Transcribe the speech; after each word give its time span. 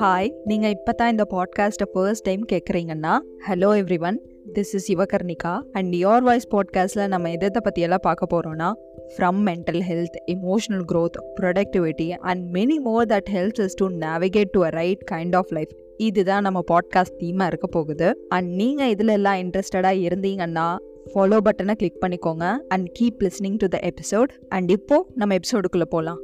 Hi 0.00 0.32
நீங்கள் 0.44 0.70
இப்போ 0.70 0.92
தான் 0.92 1.10
இந்த 1.10 1.26
பாட்காஸ்ட்டை 1.30 1.86
first 1.92 2.22
time 2.22 2.46
கேட்குறீங்கன்னா 2.52 3.18
hello 3.48 3.68
everyone 4.00 4.20
this 4.52 4.72
is 4.72 4.92
Yuvakarnika 4.92 5.62
and 5.72 5.94
your 5.94 6.20
voice 6.20 6.48
பாட்காஸ்ட்டில் 6.50 7.08
நம்ம 7.08 7.30
எதை 7.30 7.48
பற்றியெல்லாம் 7.52 7.98
பார்க்க 8.02 8.26
போகிறோன்னா 8.34 8.72
from 9.16 9.40
mental 9.46 9.80
health 9.88 10.16
emotional 10.26 10.84
growth 10.92 11.18
productivity 11.40 12.10
and 12.10 12.56
many 12.56 12.76
more 12.76 13.06
that 13.06 13.28
helps 13.32 13.60
is 13.60 13.74
to 13.74 13.88
navigate 13.88 14.50
to 14.50 14.64
a 14.64 14.68
right 14.68 15.08
kind 15.10 15.36
of 15.36 15.52
life 15.52 15.68
இதுதான் 15.96 16.42
நம்ம 16.42 16.64
பாட்காஸ்ட் 16.70 17.18
தீமாக 17.18 17.46
இருக்க 17.46 17.66
போகுது. 17.66 18.26
அண்ட் 18.28 18.50
நீங்கள் 18.50 18.88
இதில் 18.88 19.08
எல்லாம் 19.08 19.36
இன்ட்ரெஸ்டடாக 19.36 20.02
இருந்தீங்கன்னா 20.02 20.76
ஃபாலோ 21.14 21.38
பட்டனை 21.44 21.74
கிளிக் 21.74 22.02
பண்ணிக்கோங்க 22.06 22.56
and 22.68 22.98
keep 23.00 23.22
listening 23.22 23.56
to 23.56 23.66
the 23.68 23.80
episode 23.82 24.28
and 24.48 24.70
இப்போது 24.70 25.06
நம்ம 25.14 25.34
எபிசோடுக்குள்ளே 25.34 25.84
போகலாம் 25.84 26.20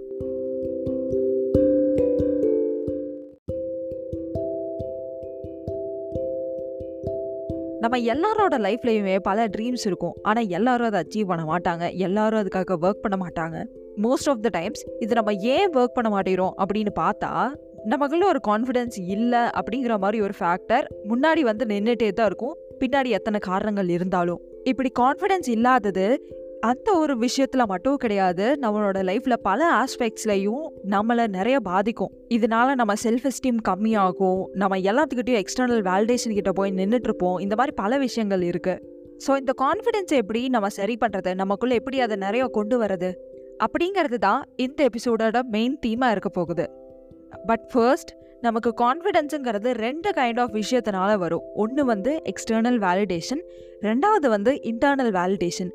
நம்ம 7.87 7.99
எல்லாரோட 8.13 8.55
லைஃப்லையுமே 8.67 9.19
பல 9.19 9.47
ட்ரீம்ஸ் 9.47 9.85
இருக்கும். 9.85 10.15
ஆனால் 10.23 10.47
எல்லாரும் 10.49 10.87
அதை 10.87 11.01
அச்சீவ் 11.03 11.27
பண்ண 11.27 11.43
மாட்டாங்க. 11.51 11.95
எல்லாரும் 11.97 12.41
அதுக்காக 12.41 12.77
ஒர்க் 12.87 13.03
பண்ண 13.05 13.17
மாட்டாங்க. 13.25 13.57
மோஸ்ட் 14.03 14.29
ஆஃப் 14.33 14.43
த 14.43 14.49
டைம்ஸ் 14.49 14.83
இது 15.01 15.15
நம்ம 15.15 15.33
ஏன் 15.33 15.71
ஒர்க் 15.71 15.97
பண்ண 15.99 16.09
மாட்டேறோம் 16.15 16.55
அப்படின்னு 16.63 16.93
பார்த்தா 17.01 17.31
நமக்குள்ள 17.85 18.27
ஒரு 18.27 18.41
கான்ஃபிடென்ஸ் 18.49 18.97
இல்லை 19.07 19.39
அப்படிங்கிற 19.39 19.99
மாதிரி 19.99 20.21
ஒரு 20.21 20.35
ஃபேக்டர் 20.39 20.87
முன்னாடி 21.11 21.41
வந்து 21.41 21.65
நின்றுட்டே 21.65 22.09
தான் 22.13 22.27
இருக்கும். 22.27 22.57
பின்னாடி 22.81 23.11
எத்தனை 23.19 23.41
காரணங்கள் 23.41 23.89
இருந்தாலும். 23.89 24.41
இப்படி 24.65 24.91
கான்ஃபிடென்ஸ் 25.01 25.49
இல்லாதது 25.49 26.07
அந்த 26.61 26.99
ஒரு 26.99 27.19
விஷயத்துல 27.19 27.67
மட்டும் 27.67 27.97
கிடையாது 27.97 28.59
நம்மளோட 28.63 28.99
லைஃப்ல 29.03 29.33
பல 29.33 29.85
ஆஸ்பெக்ட்ஸ்லையும் 29.85 30.65
நம்மளை 30.91 31.27
நிறைய 31.27 31.61
பாதிக்கும். 31.61 32.13
இதனால 32.29 32.75
நம்ம 32.75 32.95
செல்ஃப் 33.03 33.31
எஸ்டீம் 33.31 33.61
கம்மியாகும். 33.69 34.45
நம்ம 34.53 34.77
எல்லாத்துக்கிட்டையும் 34.77 35.43
எக்ஸ்டர்னல் 35.43 35.83
வேலிடேஷன் 35.83 36.33
கிட்ட 36.33 36.53
போய் 36.53 36.73
நின்றுட்டு 36.73 37.03
இருப்போம் 37.03 37.39
இந்த 37.39 37.55
மாதிரி 37.55 37.75
பல 37.77 37.99
விஷயங்கள் 37.99 38.43
இருக்கு. 38.43 38.95
ஸோ 39.27 39.37
இந்த 39.37 39.53
கான்ஃபிடென்ஸ் 39.63 40.15
எப்படி 40.17 40.49
நம்ம 40.49 40.69
சரி 40.69 40.97
பண்றது? 41.01 41.35
நமக்குள்ள 41.35 41.75
எப்படி 41.75 42.01
அதை 42.01 42.17
நிறைய 42.17 42.47
கொண்டு 42.47 42.83
வர்றது? 42.83 43.13
அப்படிங்கிறது 43.65 44.15
தான் 44.15 44.45
இந்த 44.57 44.89
எபிசோடோட 44.89 45.43
மெயின் 45.43 45.79
தீமா 45.87 46.11
இருக்க 46.11 46.29
போகுது. 46.29 46.71
பட் 47.47 47.71
ஃபர்ஸ்ட் 47.73 48.11
நமக்கு 48.41 48.75
கான்ஃபிடென்ஸுங்கிறது 48.81 49.71
ரெண்டு 49.71 50.11
கைண்ட் 50.11 50.41
ஆஃப் 50.41 50.55
விஷயத்தினால 50.55 51.19
வரும். 51.19 51.43
ஒன்று 51.55 51.85
வந்து 51.85 52.23
எக்ஸ்டர்னல் 52.25 52.79
வேலிடேஷன் 52.79 53.43
ரெண்டாவது 53.81 54.29
வந்து 54.29 54.61
இன்டர்னல் 54.63 55.13
வேலிடேஷன் 55.19 55.73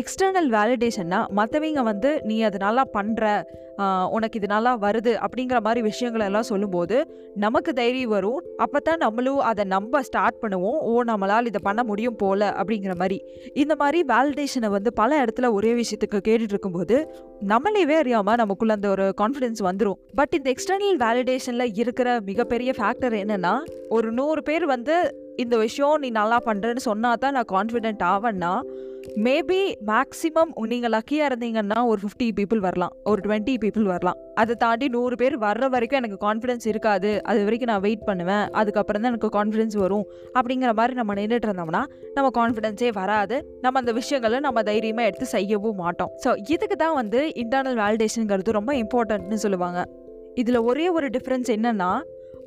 எக்ஸ்டர்னல் 0.00 0.48
வேலிடேஷன்னா 0.54 1.18
மற்றவங்க 1.38 1.80
வந்து 1.88 2.10
நீ 2.28 2.36
அது 2.48 2.58
நல்லா 2.64 2.84
பண்ணுற 2.96 3.24
உனக்கு 4.16 4.38
இது 4.38 4.48
நல்லா 4.52 4.72
வருது 4.84 5.12
அப்படிங்கிற 5.24 5.58
மாதிரி 5.66 5.80
விஷயங்கள் 5.88 6.24
எல்லாம் 6.26 6.46
சொல்லும்போது 6.50 6.96
நமக்கு 7.44 7.70
தைரியம் 7.78 8.12
வரும். 8.14 8.40
அப்போ 8.64 8.78
தான் 8.88 9.02
நம்மளும் 9.04 9.40
அதை 9.50 9.62
நம்ப 9.74 10.02
ஸ்டார்ட் 10.08 10.38
பண்ணுவோம். 10.42 10.78
ஓ 10.88 10.92
நம்மளால் 11.10 11.48
இதை 11.50 11.60
பண்ண 11.68 11.80
முடியும் 11.90 12.18
போல 12.22 12.50
அப்படிங்கிற 12.60 12.94
மாதிரி. 13.02 13.18
இந்த 13.62 13.74
மாதிரி 13.80 14.00
வேலிடேஷனை 14.12 14.70
வந்து 14.76 14.92
பல 15.00 15.20
இடத்துல 15.24 15.50
ஒரே 15.58 15.72
விஷயத்துக்கு 15.80 16.20
கேட்டுட்டு 16.28 16.54
இருக்கும்போது 16.56 16.98
நம்மளேவே 17.52 17.96
அறியாமல் 18.02 18.40
நமக்குள்ள 18.42 18.76
அந்த 18.78 18.90
ஒரு 18.94 19.06
கான்ஃபிடென்ஸ் 19.22 19.62
வந்துடும் 19.68 19.98
பட் 20.20 20.36
இந்த 20.38 20.50
எக்ஸ்டர்னல் 20.54 21.00
வேலிடேஷனில் 21.04 21.74
இருக்கிற 21.82 22.20
மிகப்பெரிய 22.30 22.72
ஃபேக்டர் 22.78 23.16
என்னென்னா 23.22 23.54
ஒரு 23.96 24.10
நூறு 24.20 24.42
பேர் 24.50 24.66
வந்து 24.74 24.96
இந்த 25.36 25.56
விஷயம் 25.66 26.00
நீ 26.04 26.10
நல்லா 26.20 26.38
பண்ணுறேன்னு 26.48 26.84
சொன்னா 26.90 27.12
தான் 27.24 27.36
நான் 27.38 27.52
கான்ஃபிடென்ட் 27.56 28.02
ஆவேன்னா 28.12 28.54
மேபி 29.26 29.60
மேக்ஸிமம் 29.88 30.52
நீங்கள் 30.72 30.92
லக்கியாக 30.94 31.28
இருந்தீங்கன்னா 31.30 31.78
ஒரு 31.90 32.00
ஃபிஃப்டி 32.02 32.28
பீப்புள் 32.38 32.60
வரலாம். 32.66 32.92
ஒரு 33.10 33.20
டுவெண்ட்டி 33.24 33.54
பீப்புள் 33.62 33.86
வரலாம். 33.92 34.18
அதை 34.40 34.54
தாண்டி 34.62 34.86
நூறு 34.96 35.16
பேர் 35.20 35.36
வர்ற 35.44 35.68
வரைக்கும் 35.74 36.00
எனக்கு 36.00 36.18
கான்ஃபிடன்ஸ் 36.26 36.66
இருக்காது. 36.72 37.10
அது 37.30 37.40
வரைக்கும் 37.46 37.70
நான் 37.72 37.82
வெயிட் 37.86 38.04
பண்ணுவேன். 38.08 38.44
அதுக்கப்புறம் 38.60 39.02
தான் 39.02 39.12
எனக்கு 39.12 39.30
கான்ஃபிடன்ஸ் 39.38 39.76
வரும். 39.84 40.06
அப்படிங்கிற 40.38 40.72
மாதிரி 40.80 40.96
நம்ம 41.00 41.16
நின்றுட்டு 41.20 41.48
இருந்தோம்னா 41.48 41.82
நம்ம 42.16 42.30
கான்ஃபிடென்ஸே 42.40 42.92
வராது. 43.00 43.38
நம்ம 43.64 43.78
அந்த 43.82 43.94
விஷயங்களை 44.00 44.40
நம்ம 44.48 44.62
தைரியமாக 44.70 45.08
எடுத்து 45.10 45.28
செய்யவும் 45.36 45.80
மாட்டோம். 45.84 46.12
ஸோ 46.24 46.32
இதுக்கு 46.56 46.78
தான் 46.84 46.96
வந்து 47.00 47.20
இன்டர்னல் 47.44 47.78
வேலிடேஷனுங்கிறது 47.82 48.58
ரொம்ப 48.60 48.74
இம்பார்ட்டன்ட்னு 48.84 49.40
சொல்லுவாங்க. 49.44 49.82
இதில் 50.42 50.64
ஒரே 50.70 50.88
ஒரு 50.88 51.08
டிஃப்ரென்ஸ் 51.18 51.50
என்னென்னா 51.58 51.92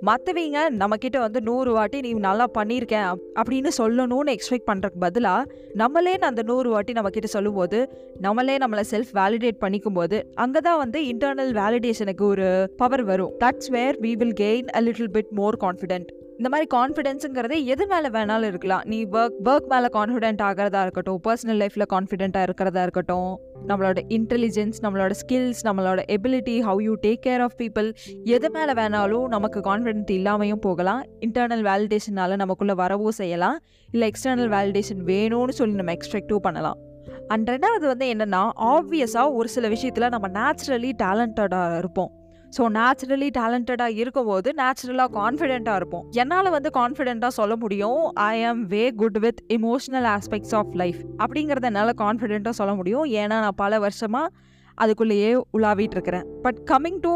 மற்றவங்க 0.07 0.59
நம்மக்கிட்ட 0.79 1.17
வந்து 1.19 1.41
நூறு 1.41 1.71
வாட்டி 1.71 2.01
நீ 2.01 2.13
நல்லா 2.13 2.45
பண்ணியிருக்கேன் 2.57 3.07
அப்படின்னு 3.41 3.69
சொல்லணும்னு 3.77 4.33
எக்ஸ்பெக்ட் 4.35 4.67
பண்ணுறக்கு 4.71 4.99
பதிலாக 4.99 5.51
நம்மளே 5.73 6.13
அந்த 6.19 6.41
நூறு 6.41 6.69
வாட்டி 6.69 6.93
நம்மக்கிட்ட 6.93 7.25
சொல்லும்போது 7.25 7.79
நம்மளே 8.19 8.57
நம்மளை 8.57 8.83
செல்ஃப் 8.91 9.13
வேலிடேட் 9.13 9.61
பண்ணிக்கும் 9.61 9.93
போது 9.93 10.31
அங்கே 10.35 10.59
தான் 10.59 10.77
வந்து 10.77 11.01
இன்டர்னல் 11.05 11.53
வேலிடேஷனுக்கு 11.61 12.21
ஒரு 12.21 12.69
பவர் 12.77 13.03
வரும். 13.03 13.31
That's 13.39 13.69
where 13.69 13.97
we 14.01 14.13
will 14.17 14.37
gain 14.39 14.67
a 14.67 14.81
little 14.81 15.11
bit 15.11 15.31
more 15.31 15.57
confident 15.61 16.11
இந்த 16.37 16.49
மாதிரி 16.49 16.67
கான்ஃபிடென்ஸுங்கிறது 16.73 17.63
எது 17.63 17.87
மேலே 17.87 18.07
வேணாலும் 18.07 18.47
இருக்கலாம். 18.47 18.81
நீ 18.85 19.05
ஒர்க் 19.05 19.37
ஒர்க் 19.45 19.67
மேலே 19.67 19.85
கான்ஃபிடென்ட் 19.85 20.41
ஆகிறதா 20.41 20.81
இருக்கட்டும் 20.81 21.21
பர்சனல் 21.27 21.61
லைஃப்பில் 21.61 21.85
கான்ஃபிடென்ட்டாக 21.93 22.41
இருக்கிறதா 22.41 22.81
இருக்கட்டும் 22.81 23.39
நம்மளோட 23.67 23.99
இன்டெலிஜென்ஸ் 24.09 24.79
நம்மளோட 24.81 25.11
ஸ்கில்ஸ் 25.21 25.61
நம்மளோட 25.63 25.99
ability 26.11 26.55
how 26.67 26.81
you 26.81 26.95
take 27.01 27.19
care 27.25 27.41
of 27.41 27.55
people 27.57 27.93
எது 28.23 28.49
மேலே 28.49 28.71
வேணாலும் 28.71 29.27
நமக்கு 29.27 29.59
கான்ஃபிடென்ட் 29.59 30.11
இல்லாமையும் 30.11 30.63
போகலாம். 30.67 31.03
இன்டர்னல் 31.19 31.63
வேலிடேஷனால் 31.69 32.35
நமக்குள்ளே 32.35 32.73
வரவும் 32.73 33.11
செய்யலாம். 33.11 33.59
இல்லை 33.91 34.11
எக்ஸ்டர்னல் 34.11 34.51
வேலிடேஷன் 34.57 35.03
வேணும்னு 35.05 35.49
சொல்லி 35.49 35.75
நம்ம 35.75 35.93
எக்ஸ்பெக்டும் 35.93 36.35
பண்ணலாம். 36.35 36.77
அண்ட் 37.27 37.49
ரெண்டாவது 37.49 37.85
வந்து 37.85 38.13
என்னென்னா 38.13 38.49
ஆப்வியஸாக 38.55 39.33
ஒரு 39.33 39.47
சில 39.47 39.67
விஷயத்தில் 39.67 40.09
நம்ம 40.09 40.27
நேச்சுரலி 40.27 40.91
டேலண்டடாக 41.03 41.77
இருப்போம். 41.77 42.11
ஸோ 42.57 42.63
நேச்சுரலி 42.77 43.29
டேலண்டடாக 43.37 43.99
இருக்கும் 44.01 44.27
போது 44.31 44.49
நேச்சுரலாக 44.59 45.09
கான்ஃபிடென்ட்டாக 45.19 45.79
இருப்போம். 45.81 46.05
என்னால் 46.21 46.49
வந்து 46.55 46.69
கான்ஃபிடென்ட்டாக 46.79 47.33
சொல்ல 47.39 47.55
முடியும்? 47.63 48.01
I 48.13 48.35
am 48.49 48.61
way 48.73 48.83
good 49.01 49.19
with 49.25 49.41
emotional 49.57 50.07
aspects 50.15 50.55
of 50.59 50.73
life 50.81 51.01
அப்படிங்கிறத 51.23 51.69
என்னால் 51.71 51.93
கான்ஃபிடென்ட்டாக 52.03 52.55
சொல்ல 52.61 52.73
முடியும். 52.73 53.05
ஏன்னா 53.21 53.37
நான் 53.45 53.59
பல 53.63 53.79
வருஷமாக 53.85 54.33
அதுக்குள்ளேயே 54.83 55.31
உலாவிட்டு 55.57 55.97
இருக்கிறேன். 55.97 56.27
But 56.45 56.61
coming 56.71 57.01
to 57.07 57.13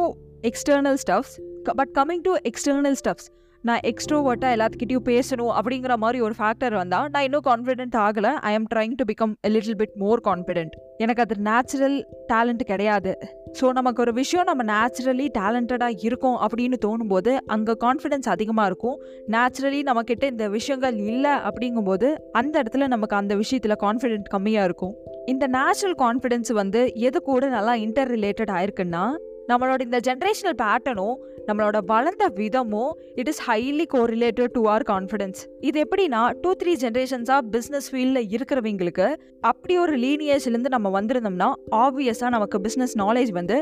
external 0.49 0.99
stuffs 1.03 1.35
but 1.79 1.93
coming 1.97 2.23
to 2.27 2.33
external 2.49 2.97
stuffs 2.99 3.27
நான் 3.67 3.81
எக்ஸ்ட்ரோவர்ட்டாக 3.89 4.55
எல்லாத்துக்கிட்டையும் 4.55 5.07
பேசணும் 5.09 5.53
அப்படிங்கிற 5.59 5.93
மாதிரி 5.97 6.19
ஒரு 6.21 6.35
ஃபேக்டர் 6.37 6.75
வந்தால் 6.81 7.07
நான் 7.13 7.25
இன்னும் 7.27 7.43
கான்ஃபிடென்ட் 7.47 7.95
ஆகலை. 8.03 8.31
I 8.49 8.51
am 8.53 8.67
trying 8.73 8.93
to 8.99 9.05
become 9.11 9.33
a 9.47 9.49
little 9.55 9.77
bit 9.81 9.95
more 10.03 10.21
confident 10.27 10.75
எனக்கு 10.97 11.21
அது 11.21 11.35
நேச்சுரல் 11.47 11.97
டேலண்ட் 12.31 12.63
கிடையாது. 12.63 13.11
ஸோ 13.59 13.65
நமக்கு 13.71 14.01
ஒரு 14.01 14.13
விஷயம் 14.13 14.47
நம்ம 14.49 14.63
நேச்சுரலி 14.71 15.27
டேலண்டடாக 15.37 16.03
இருக்கோம் 16.07 16.37
அப்படின்னு 16.45 16.77
தோணும்போது 16.85 17.33
அங்கே 17.55 17.75
கான்ஃபிடென்ஸ் 17.85 18.29
அதிகமாக 18.35 18.69
இருக்கும். 18.71 18.97
நேச்சுரலி 19.35 19.81
நம்மக்கிட்ட 19.89 20.25
இந்த 20.33 20.47
விஷயங்கள் 20.57 20.97
இல்லை 21.11 21.33
அப்படிங்கும்போது 21.49 22.09
அந்த 22.31 22.63
இடத்துல 22.63 22.87
நமக்கு 22.87 23.15
அந்த 23.15 23.35
விஷயத்தில் 23.35 23.81
கான்ஃபிடென்ட் 23.85 24.29
கம்மியாக 24.35 24.69
இருக்கும். 24.71 24.93
இந்த 25.25 25.47
நேச்சுரல் 25.57 25.97
கான்ஃபிடென்ஸ் 26.05 26.51
வந்து 26.61 26.83
எது 27.07 27.21
கூட 27.21 27.49
நல்லா 27.57 27.75
இன்டர் 27.85 28.11
ரிலேட்டட் 28.17 28.53
ஆயிருக்குன்னா 28.57 29.03
நம்மளோட 29.49 29.81
இந்த 29.81 29.99
ஜென்ரேஷனல் 30.07 30.57
பேட்டர்னும் 30.63 31.17
நம்மளோட 31.47 31.77
வளர்ந்த 31.85 32.25
விதமும் 32.35 32.91
it 33.15 33.27
is 33.27 33.41
highly 33.47 33.85
correlated 33.93 34.51
to 34.51 34.61
our 34.67 34.83
confidence 34.83 35.39
இது 35.59 35.85
எப்படின்னா 35.85 36.21
டூ 36.41 36.51
த்ரீ 36.63 36.73
ஜென்ரேஷன்ஸாக 36.83 37.41
பிஸ்னஸ் 37.55 37.87
ஃபீல்டில் 37.91 38.29
இருக்கிறவங்களுக்கு 38.35 39.07
அப்படி 39.51 39.77
ஒரு 39.77 39.95
லீனியேஜ்லேருந்து 39.97 40.73
நம்ம 40.75 41.01
வந்திருந்தோம்னா 41.01 41.51
ஆப்வியஸாக 41.83 42.29
நமக்கு 42.29 42.59
பிஸ்னஸ் 42.67 42.95
நாலேஜ் 43.03 43.31
வந்து 43.31 43.59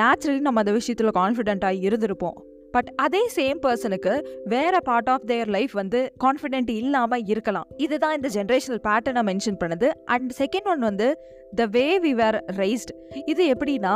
நேச்சுரலி 0.00 0.44
நம்ம 0.48 0.60
அந்த 0.60 0.72
விஷயத்தில் 0.72 1.16
கான்ஃபிடென்ட்டாக 1.20 1.82
இருந்திருப்போம். 1.88 2.38
பட் 2.74 2.88
அதே 2.96 3.20
சேம் 3.34 3.58
பர்சனுக்கு 3.64 4.14
வேற 4.44 4.80
பார்ட் 4.80 5.08
ஆஃப் 5.08 5.26
தேர் 5.26 5.50
லைஃப் 5.56 5.72
வந்து 5.72 6.00
கான்ஃபிடென்ட் 6.24 6.70
இல்லாமல் 6.80 7.24
இருக்கலாம். 7.32 7.66
இதுதான் 7.76 8.16
இந்த 8.18 8.28
ஜென்ரேஷனல் 8.36 8.82
பேட்டர்னை 8.88 9.22
மென்ஷன் 9.30 9.58
பண்ணுது. 9.62 9.88
அண்ட் 10.04 10.32
செகண்ட் 10.42 10.68
ஒன் 10.72 10.78
வந்து 10.78 11.08
த 11.54 11.66
வே 11.76 11.86
வி 12.04 12.12
வேர் 12.20 12.38
ரைஸ்ட் 12.62 12.92
இது 13.24 13.44
எப்படின்னா 13.54 13.94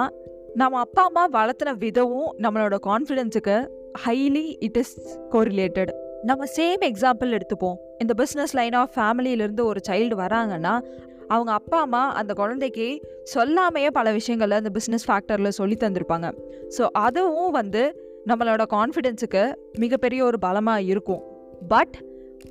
நம்ம 0.55 0.78
அப்பா 0.78 1.03
அம்மா 1.05 1.28
வளர்த்துன 1.30 1.74
விதமும் 1.78 2.30
நம்மளோட 2.39 2.77
கான்ஃபிடென்ஸுக்கு 2.86 3.69
ஹைலி 4.07 4.57
இட் 4.59 4.77
இஸ் 4.77 5.19
கோரிலேட்டட் 5.30 5.91
நம்ம 6.22 6.45
சேம் 6.57 6.83
எக்ஸாம்பிள் 6.89 7.30
எடுத்துப்போம். 7.36 7.74
இந்த 7.98 8.24
பிஸ்னஸ் 8.24 8.53
லைன் 8.53 8.72
ஆஃப் 8.72 8.92
ஃபேமிலியிலேருந்து 8.97 9.65
ஒரு 9.65 9.80
சைல்டு 9.89 10.15
வராங்கன்னா 10.15 10.80
அவங்க 11.28 11.53
அப்பா 11.53 11.80
அம்மா 11.80 12.13
அந்த 12.13 12.34
குழந்தைக்கு 12.34 13.09
சொல்லாமையே 13.34 13.91
பல 13.91 14.13
விஷயங்களை 14.13 14.57
அந்த 14.57 14.71
பிஸ்னஸ் 14.78 15.07
ஃபேக்டரில் 15.09 15.48
சொல்லி 15.48 15.77
தந்திருப்பாங்க. 15.80 16.33
ஸோ 16.78 16.86
அதுவும் 16.92 17.51
வந்து 17.51 17.83
நம்மளோட 18.27 18.63
கான்ஃபிடென்ஸுக்கு 18.77 19.53
மிகப்பெரிய 19.78 20.24
ஒரு 20.24 20.39
பலமாக 20.39 20.83
இருக்கும். 20.83 21.22
பட் 21.69 21.97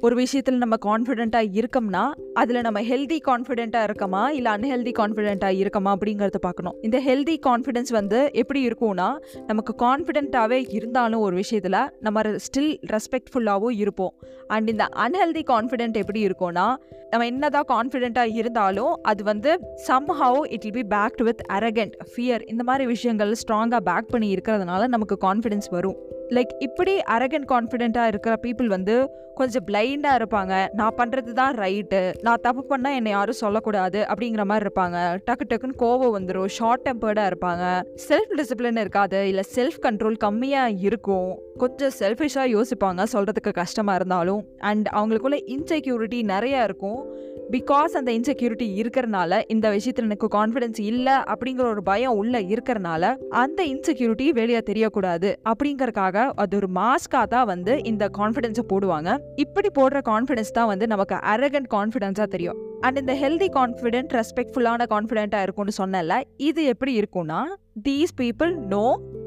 ஒரு 0.01 0.15
விஷயத்தில் 0.15 0.57
நம்ம 0.57 0.75
கான்ஃபிடென்ட்டாக 0.85 1.59
இருக்கோம்னா 1.59 2.11
அதில் 2.33 2.61
நம்ம 2.61 2.81
ஹெல்தி 2.81 3.17
கான்ஃபிடென்ட்டாக 3.27 3.87
இருக்கமா? 3.89 4.29
இல்லை 4.29 4.51
அன்ஹெல்தி 4.51 4.91
கான்ஃபிடென்ட்டாக 4.99 5.63
இருக்கமா 5.63 5.95
அப்படிங்கிறத 5.95 6.37
பார்க்கணும். 6.37 6.75
இந்த 6.81 7.01
ஹெல்தி 7.07 7.37
கான்ஃபிடென்ஸ் 7.47 7.91
வந்து 7.91 8.29
எப்படி 8.33 8.67
இருக்கும்னா 8.67 9.17
நமக்கு 9.47 9.75
கான்ஃபிடென்ட்டாகவே 9.85 10.65
இருந்தாலும் 10.69 11.19
ஒரு 11.19 11.35
விஷயத்தில் 11.35 11.91
நம்ம 11.99 12.21
ஸ்டில் 12.21 12.79
ரெஸ்பெக்ட்ஃபுல்லாகவும் 12.87 13.77
இருப்போம். 13.77 14.13
அண்ட் 14.47 14.69
இந்த 14.69 14.89
அன்ஹெல்தி 14.95 15.41
கான்ஃபிடென்ட் 15.47 15.93
எப்படி 15.93 16.27
இருக்கும்னா 16.27 16.75
நம்ம 17.09 17.25
என்னதான் 17.25 17.67
கான்ஃபிடென்ட்டாக 17.67 18.33
இருந்தாலும் 18.33 18.99
அது 19.01 19.23
வந்து 19.23 19.59
somehow 19.87 20.51
it 20.51 20.61
will 20.61 20.87
be 20.87 20.95
packed 20.95 21.23
with 21.23 21.41
around 21.49 21.93
fear 22.15 22.49
இந்த 22.49 22.63
மாதிரி 22.63 22.85
விஷயங்கள் 22.85 23.35
ஸ்ட்ராங்காக 23.47 23.79
பேக் 23.79 24.07
பண்ணி 24.07 24.35
இருக்கிறதுனால 24.35 24.87
நமக்கு 24.87 25.17
கான்ஃபிடென்ஸ் 25.21 25.69
வரும். 25.69 25.95
லைக் 26.29 26.53
இப்படி 26.59 26.97
அரகன் 26.97 27.45
கான்ஃபிடென்ட்டாக 27.47 28.07
இருக்கிற 28.07 28.35
பீப்புள் 28.41 28.65
வந்து 28.65 29.09
கொஞ்சம் 29.35 29.63
பிளைண்டாக 29.65 30.19
இருப்பாங்க. 30.19 30.67
நான் 30.73 30.95
பண்ணுறது 30.97 31.31
தான் 31.31 31.55
ரைட்டு 31.55 32.13
நான் 32.21 32.41
தப்பு 32.41 32.61
பண்ணால் 32.69 32.95
என்னை 32.95 33.11
யாரும் 33.11 33.41
சொல்லக்கூடாது 33.43 34.05
அப்படிங்கிற 34.09 34.43
மாதிரி 34.43 34.69
இருப்பாங்க. 34.69 34.97
டக்கு 35.25 35.45
டக்குன்னு 35.49 35.79
கோவம் 35.79 36.13
வந்துடும் 36.17 36.45
ஷார்ட் 36.45 36.89
டெம்பர்டாக 36.89 37.31
இருப்பாங்க. 37.31 37.83
செல்ஃப் 38.09 38.37
டிசிப்ளின் 38.37 38.79
இருக்காது. 38.79 39.27
இல்லை 39.27 39.43
செல்ஃப் 39.55 39.79
கண்ட்ரோல் 39.81 40.17
கம்மியாக 40.23 40.77
இருக்கும். 40.79 41.39
கொஞ்சம் 41.57 41.91
செல்ஃபிஷாக 41.99 42.61
யோசிப்பாங்க. 42.61 43.03
சொல்கிறதுக்கு 43.13 43.53
கஷ்டமாக 43.53 43.95
இருந்தாலும். 43.95 44.43
அண்ட் 44.57 44.87
அவங்களுக்குள்ள 44.87 45.39
இன்செக்யூரிட்டி 45.47 46.21
நிறையா 46.33 46.63
இருக்கும். 46.63 47.17
பிகாஸ் 47.53 47.93
அந்த 47.99 48.11
இன்செக்யூரிட்டி 48.17 48.65
இருக்கிறனால 48.81 49.41
இந்த 49.53 49.67
விஷயத்தில் 49.75 50.07
எனக்கு 50.07 50.27
கான்ஃபிடன்ஸ் 50.35 50.79
இல்லை 50.89 51.15
அப்படிங்கிற 51.31 51.65
ஒரு 51.75 51.83
பயம் 51.83 52.17
உள்ள 52.21 52.41
இருக்கிறனால 52.53 53.11
அந்த 53.29 53.59
இன்செக்யூரிட்டி 53.63 54.27
வெளியே 54.39 54.61
தெரியக்கூடாது. 54.69 55.29
அப்படிங்கறக்காக 55.51 56.25
அது 56.43 56.57
ஒரு 56.57 56.69
மாஸ்காக 56.79 57.25
தான் 57.25 57.47
வந்து 57.53 57.75
இந்த 57.83 58.09
கான்ஃபிடென்ஸை 58.19 58.65
போடுவாங்க. 58.73 59.17
இப்படி 59.35 59.71
போடுற 59.79 60.01
கான்ஃபிடன்ஸ் 60.11 60.55
தான் 60.57 60.67
வந்து 60.67 60.87
நமக்கு 60.87 61.15
அரகண்ட் 61.33 61.69
கான்ஃபிடென்ஸாக 61.75 62.27
தெரியும். 62.35 62.59
அண்ட் 62.81 62.97
இந்த 62.97 63.13
ஹெல்தி 63.23 63.49
கான்ஃபிடென்ட் 63.59 64.13
ரெஸ்பெக்ட்ஃபுல்லான 64.19 64.85
கான்ஃபிடென்ட்டாக 64.95 65.45
இருக்கும்னு 65.47 65.79
சொன்னல 65.81 66.21
இது 66.49 66.63
எப்படி 66.73 66.93
இருக்கும்னா 67.01 67.41
தீஸ் 67.87 68.13
பீப்புள் 68.21 68.53
நோ 68.65 68.85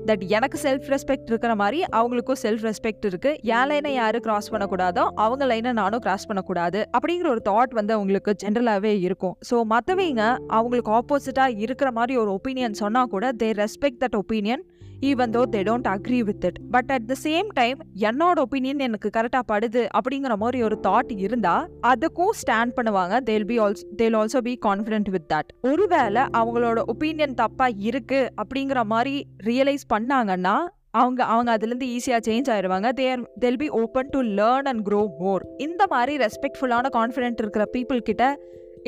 தட் 0.08 0.22
எனக்கு 0.28 0.58
செல்ஃப் 0.58 0.86
ரெஸ்பெக்ட் 0.92 1.28
இருக்கிற 1.30 1.52
மாதிரி 1.54 1.78
அவங்களுக்கும் 1.98 2.38
செல்ஃப் 2.42 2.64
ரெஸ்பெக்ட் 2.68 3.04
இருக்குது 3.08 3.36
என் 3.56 3.68
லைனை 3.70 3.92
யாரும் 3.92 4.24
கிராஸ் 4.26 4.48
பண்ணக்கூடாதோ 4.52 5.04
அவங்க 5.24 5.46
லைனை 5.50 5.72
நானும் 5.72 6.02
கிராஸ் 6.06 6.26
பண்ணக்கூடாது 6.28 6.80
அப்படிங்கிற 6.96 7.28
ஒரு 7.28 7.42
தாட் 7.48 7.74
வந்து 7.78 7.92
அவங்களுக்கு 7.92 8.32
ஜென்ரலாகவே 8.42 8.92
இருக்கும். 9.06 9.34
ஸோ 9.50 9.58
மற்றவங்க 9.74 10.24
அவங்களுக்கு 10.58 10.92
ஆப்போசிட்டாக 10.98 11.58
இருக்கிற 11.66 11.90
மாதிரி 11.98 12.16
ஒரு 12.16 12.32
ஒப்பீனியன் 12.38 12.76
சொன்னால் 12.82 13.10
கூட 13.14 13.32
they 13.42 13.50
respect 13.62 14.00
that 14.04 14.18
opinion 14.22 14.64
even 15.02 15.32
though 15.36 15.42
they 15.44 15.60
don't 15.62 15.88
agree 15.88 16.18
with 16.22 16.44
it 16.44 16.58
but 16.70 16.90
at 16.90 17.06
the 17.06 17.14
same 17.24 17.48
time 17.54 17.78
என்னோட 18.00 18.36
ஒப்பீனியன் 18.44 18.78
எனக்கு 18.78 19.08
கரெக்டாக 19.16 19.44
படுது 19.52 19.82
அப்படிங்கிற 19.98 20.36
மாதிரி 20.36 20.62
ஒரு 20.62 20.78
தாட் 20.82 21.10
இருந்தா 21.18 21.54
அதுக்கும் 21.86 22.34
ஸ்டாண்ட் 22.42 22.74
பண்ணுவாங்க. 22.76 23.16
They'll 23.20 23.46
be 23.46 23.58
also 23.58 23.84
they'll 23.96 24.14
also 24.14 24.40
be 24.40 24.58
confident 24.66 25.08
with 25.08 25.26
that 25.32 25.50
ஒருவேளை 25.60 26.22
அவங்களோட 26.32 26.78
ஒப்பீனியன் 26.86 27.34
தப்பா 27.34 27.68
இருக்கு 27.80 28.30
அப்படிங்கிற 28.42 28.84
மாதிரி 28.84 29.16
ரியலைஸ் 29.44 29.86
பண்ணாங்கன்னா 29.94 30.54
அவங்க 30.90 31.24
அவங்க 31.24 31.56
அதுலேருந்து 31.56 31.86
ஈஸியாக 31.96 32.22
சேஞ்ச் 32.28 32.48
ஆயிடுவாங்க 32.50 32.88
there 32.92 33.20
they'll 33.38 33.56
be 33.56 33.68
open 33.68 34.10
to 34.10 34.22
learn 34.22 34.68
and 34.68 34.82
grow 34.88 35.02
more 35.20 35.44
இந்த 35.58 35.82
மாதிரி 35.86 36.16
ரெஸ்பெக்ட்ஃபுல்லான 36.16 36.90
கான்ஃபிடென்ட் 36.92 37.40
இருக்கிற 37.40 37.64
பீப்புள் 37.72 38.00
கிட்ட 38.00 38.24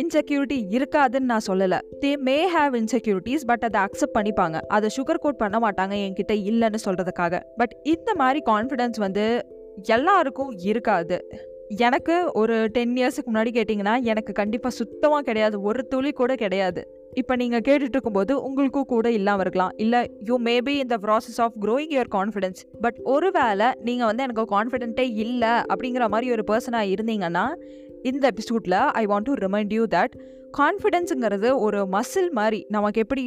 இன்செக்யூரிட்டி 0.02 0.58
இருக்காதுன்னு 0.76 1.30
நான் 1.32 1.46
சொல்லலை. 1.46 1.78
They 2.02 2.10
may 2.28 2.36
have 2.54 2.74
insecurities 2.80 3.44
but 3.50 3.64
அதை 3.68 3.80
அக்செப்ட் 3.86 4.16
பண்ணிப்பாங்க. 4.18 4.58
அதை 4.76 4.88
சுகர் 4.96 5.22
கோட் 5.24 5.40
பண்ண 5.42 5.58
மாட்டாங்க 5.64 5.94
என்கிட்ட 6.04 6.34
இல்லைன்னு 6.50 6.80
சொல்கிறதுக்காக 6.86 7.40
பட் 7.60 7.74
இந்த 7.94 8.12
மாதிரி 8.22 8.42
கான்ஃபிடென்ஸ் 8.52 9.00
வந்து 9.06 9.26
எல்லாருக்கும் 9.96 10.52
இருக்காது. 10.70 11.18
எனக்கு 11.86 12.16
ஒரு 12.40 12.56
டென் 12.74 12.96
இயர்ஸுக்கு 13.00 13.30
முன்னாடி 13.30 13.50
கேட்டிங்கன்னா 13.58 13.94
எனக்கு 14.12 14.32
கண்டிப்பாக 14.40 14.74
சுத்தமாக 14.80 15.22
கிடையாது. 15.28 15.56
ஒரு 15.68 15.82
துளி 15.92 16.10
கூட 16.20 16.32
கிடையாது. 16.42 16.82
இப்போ 17.20 17.34
நீங்கள் 17.40 17.62
கேட்டுட்டு 17.66 17.96
இருக்கும்போது 17.96 18.32
உங்களுக்கும் 18.46 18.88
கூட 18.92 19.08
இல்லாமல் 19.18 19.44
இருக்கலாம். 19.44 19.74
இல்லை 19.84 20.00
யூ 20.28 20.36
மேபி 20.48 20.74
இந்த 20.84 20.96
process 21.04 21.40
of 21.44 21.56
growing 21.64 21.92
your 21.96 22.10
confidence 22.16 22.60
but 22.84 22.98
ஒருவேளை 23.14 23.68
நீங்கள் 23.88 24.08
வந்து 24.10 24.24
எனக்கு 24.26 24.44
கான்ஃபிடென்ட்டே 24.56 25.06
இல்லை 25.24 25.52
அப்படிங்கிற 25.72 26.06
மாதிரி 26.14 26.28
ஒரு 26.36 26.44
பர்சனாக 26.50 26.92
இருந்தீங்கன்னா 26.94 27.46
இந்த 28.04 28.24
எபிசோடில் 28.26 28.78
I 28.92 29.06
want 29.06 29.22
to 29.22 29.34
remind 29.34 29.72
you 29.72 29.84
that 29.86 30.14
கான்ஃபிடென்ஸுங்கிறது 30.58 31.58
ஒரு 31.58 31.78
மசில் 31.92 32.30
மாதிரி 32.30 32.66
நமக்கு 32.68 33.00
எப்படி 33.00 33.22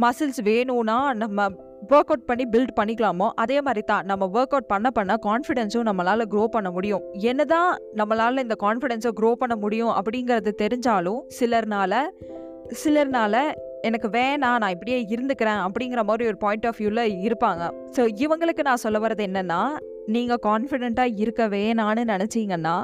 மசில்ஸ் 0.00 0.40
வேணும்னா 0.42 1.12
நம்ம 1.12 1.48
ஒர்க் 1.90 2.10
அவுட் 2.12 2.26
பண்ணி 2.26 2.44
பில்ட் 2.44 2.74
பண்ணிக்கலாமோ 2.80 3.28
அதே 3.34 3.60
மாதிரி 3.60 3.82
தான் 3.82 4.04
நம்ம 4.04 4.26
ஒர்க் 4.26 4.54
அவுட் 4.56 4.66
பண்ண 4.66 4.90
பண்ண 4.90 5.16
கான்ஃபிடென்ஸும் 5.26 5.86
நம்மளால் 5.88 6.24
க்ரோ 6.32 6.44
பண்ண 6.46 6.70
முடியும். 6.70 7.02
என்னதான் 7.30 7.70
நம்மளால் 7.96 8.38
இந்த 8.38 8.56
கான்ஃபிடென்ஸை 8.62 9.12
க்ரோ 9.20 9.32
பண்ண 9.32 9.56
முடியும் 9.56 9.90
அப்படிங்கிறது 9.90 10.52
தெரிஞ்சாலும் 10.62 11.20
சிலர்னால 11.38 11.94
சிலர்னால 12.84 13.36
எனக்கு 13.82 14.08
வேணாம் 14.08 14.58
நான் 14.62 14.74
இப்படியே 14.76 14.98
இருந்துக்கிறேன் 15.14 15.60
அப்படிங்கிற 15.66 16.02
மாதிரி 16.02 16.26
ஒரு 16.26 16.36
பாயிண்ட் 16.36 16.66
ஆஃப் 16.66 16.76
வியூவில் 16.76 17.04
இருப்பாங்க. 17.26 17.62
ஸோ 17.96 18.02
இவங்களுக்கு 18.24 18.62
நான் 18.62 18.82
சொல்ல 18.86 18.98
வர்றது 18.98 19.24
என்னென்னா 19.28 19.62
நீங்கள் 20.06 20.42
கான்ஃபிடென்ட்டாக 20.42 21.16
இருக்க 21.16 21.48
வேணான்னு 21.48 22.04
நினச்சிங்கன்னா 22.04 22.76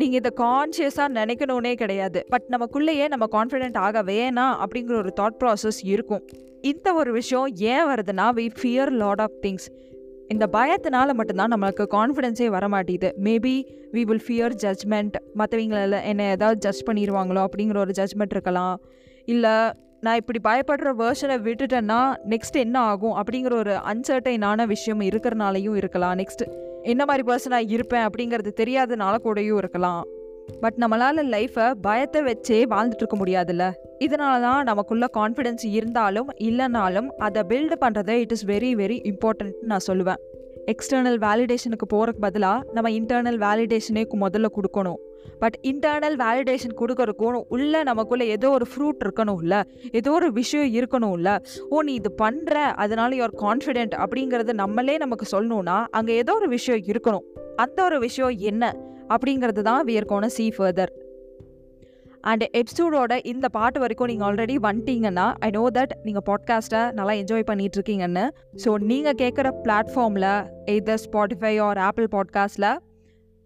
நீங்கள் 0.00 0.20
இதை 0.20 0.30
கான்ஷியஸாக 0.36 1.08
நினைக்கணுன்னே 1.20 1.74
கிடையாது. 1.74 2.20
பட் 2.28 2.46
நமக்குள்ளேயே 2.54 3.08
நம்ம 3.08 3.26
கான்ஃபிடென்ட் 3.36 3.78
ஆக 3.86 4.02
வேணாம் 4.02 4.54
அப்படிங்கிற 4.64 4.96
ஒரு 4.96 5.12
தாட் 5.20 5.38
ப்ராசஸ் 5.40 5.80
இருக்கும். 5.82 6.22
இந்த 6.60 6.94
ஒரு 6.94 7.12
விஷயம் 7.12 7.48
ஏன் 7.72 7.86
வருதுன்னா 7.86 8.26
we 8.38 8.46
fear 8.60 8.90
lot 9.02 9.20
of 9.20 9.38
things 9.42 9.66
இந்த 10.28 10.44
பயத்தினால 10.52 11.12
மட்டும்தான் 11.12 11.52
நம்மளுக்கு 11.52 11.84
கான்ஃபிடென்ஸே 11.94 12.46
வர 12.46 12.68
மாட்டேது 12.68 13.08
maybe 13.24 13.54
we 13.94 14.02
will 14.10 14.24
fear 14.28 14.54
judgement 14.62 15.16
மற்றவங்கள 15.40 16.02
என்ன 16.02 16.28
ஏதாவது 16.30 16.58
ஜட்ஜ் 16.58 16.82
பண்ணிடுவாங்களோ 16.90 17.46
அப்படிங்கிற 17.46 17.76
ஒரு 17.76 17.92
ஜட்ஜ்மெண்ட் 17.98 18.34
இருக்கலாம். 18.36 18.76
இல்லை 19.24 19.54
நான் 20.00 20.20
இப்படி 20.20 20.38
பயப்படுற 20.48 20.90
வேர்ஷனை 21.02 21.36
விட்டுட்டேன்னா 21.46 22.00
நெக்ஸ்ட் 22.32 22.56
என்ன 22.64 22.78
ஆகும் 22.78 23.16
அப்படிங்கிற 23.20 23.52
ஒரு 23.52 23.74
அன்சர்டைனான 23.92 24.66
விஷயம் 24.66 25.00
இருக்கிறனாலையும் 25.00 25.76
இருக்கலாம். 25.76 26.16
நெக்ஸ்ட் 26.18 26.44
என்ன 26.92 27.02
மாதிரி 27.04 27.24
பர்சனாக 27.30 27.70
இருப்பேன் 27.70 28.06
அப்படிங்கிறது 28.06 28.50
தெரியாதனால 28.60 29.14
கூடயும் 29.24 29.60
இருக்கலாம். 29.62 30.02
பட் 30.60 30.78
நம்மளால் 30.80 31.20
லைஃப்பை 31.34 31.66
பயத்தை 31.86 32.20
வச்சே 32.22 32.58
வாழ்ந்துட்டு 32.72 33.02
இருக்க 33.02 33.16
முடியாதுல்ல. 33.16 33.66
இதனால 34.04 34.34
தான் 34.40 34.64
நமக்குள்ள 34.64 35.06
கான்ஃபிடென்ஸ் 35.16 35.64
இருந்தாலும் 35.78 36.28
இல்லைனாலும் 36.48 37.08
அதை 37.26 37.42
பில்டு 37.42 37.76
பண்ணுறதை 37.84 38.16
இட் 38.24 38.34
இஸ் 38.36 38.46
வெரி 38.46 38.72
வெரி 38.82 38.98
இம்பார்ட்டன்ட்னு 39.10 39.70
நான் 39.72 39.86
சொல்லுவேன். 39.86 40.20
எக்ஸ்டர்னல் 40.72 41.18
வேலிடேஷனுக்கு 41.26 41.86
போகிறக்கு 41.94 42.22
பதிலாக 42.26 42.66
நம்ம 42.72 42.90
இன்டர்னல் 42.90 43.40
வேலிடேஷனே 43.46 44.04
முதல்ல 44.24 44.50
கொடுக்கணும். 44.58 45.00
பட் 45.38 45.58
இன்டர்னல் 45.62 46.16
வேலிடேஷன் 46.16 46.76
கொடுக்கறதுக்கும் 46.80 47.44
உள்ள 47.48 47.82
நமக்குள்ள 47.82 48.24
ஏதோ 48.24 48.50
ஒரு 48.50 48.66
ஃப்ரூட் 48.76 49.04
இருக்கணும்ல. 49.04 49.62
ஏதோ 49.92 50.10
ஒரு 50.10 50.32
விஷயம் 50.32 50.72
இருக்கணும்ல. 50.72 51.38
ஓ 51.68 51.82
நீ 51.82 51.94
இது 51.94 52.14
பண்ணுற 52.22 52.54
அதனால 52.54 53.16
யுவர் 53.16 53.36
கான்ஃபிடென்ட் 53.38 53.94
அப்படிங்கிறது 53.94 54.52
நம்மளே 54.52 54.96
நமக்கு 54.96 55.40
சொல்லணும்னா 55.40 55.84
அங்கே 55.90 56.14
ஏதோ 56.14 56.34
ஒரு 56.34 56.48
விஷயம் 56.48 56.80
இருக்கணும். 56.80 57.22
அந்த 57.56 57.84
ஒரு 57.84 57.98
விஷயம் 57.98 58.38
என்ன 58.38 58.74
அப்படிங்கிறது 59.08 59.62
தான் 59.62 59.86
வியர்கோன 59.86 60.26
சி 60.26 60.52
ஃபர்தர் 60.58 60.92
அண்ட் 62.20 62.42
எபிசோடோட 62.42 63.26
இந்த 63.26 63.48
பாட்டு 63.48 63.80
வரைக்கும் 63.80 64.06
நீங்கள் 64.06 64.28
ஆல்ரெடி 64.28 64.56
வந்துட்டீங்கன்னா 64.62 65.34
ஐ 65.38 65.50
நோ 65.50 65.70
தட் 65.74 65.92
நீங்கள் 66.02 66.24
பாட்காஸ்ட்டை 66.26 66.92
நல்லா 66.92 67.12
என்ஜாய் 67.12 67.42
பண்ணிட்டு 67.42 67.82
இருக்கீங்கன்னு 67.82 68.28
ஸோ 68.64 68.78
நீங்கள் 68.78 69.14
கேட்குற 69.14 69.50
பிளாட்ஃபார்மில் 69.64 70.44
எதர் 70.64 71.02
ஸ்பாட்டிஃபை 71.04 71.60
ஆர் 71.60 71.78
ஆப்பிள் 71.78 72.08
பாட்காஸ்ட்டில் 72.12 72.93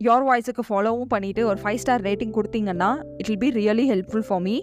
யோர் 0.01 0.25
வாய்ஸுக்கு 0.27 0.63
ஃபாலோவும் 0.67 1.09
பண்ணிவிட்டு 1.13 1.43
ஒரு 1.51 1.59
ஃபைவ் 1.63 1.81
ஸ்டார் 1.83 2.03
ரேட்டிங் 2.09 2.35
கொடுத்தீங்கன்னா 2.37 2.91
it 3.21 3.29
will 3.31 3.41
be 3.45 3.49
really 3.61 3.85
helpful 3.93 4.27
for 4.29 4.43
me 4.47 4.57